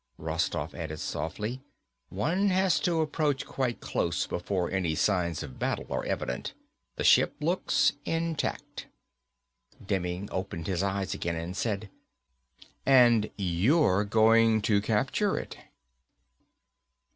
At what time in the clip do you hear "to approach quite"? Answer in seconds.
2.79-3.81